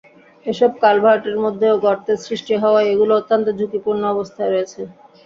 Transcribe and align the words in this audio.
এসব 0.45 0.71
কালভার্টের 0.81 1.37
মধ্যেও 1.43 1.75
গর্তের 1.85 2.17
সৃষ্টি 2.25 2.53
হওয়ায় 2.57 2.91
এগুলো 2.93 3.13
অত্যন্ত 3.15 3.47
ঝুঁকিপূর্ণ 3.59 4.01
অবস্থায় 4.13 4.49
রয়েছে। 4.49 4.81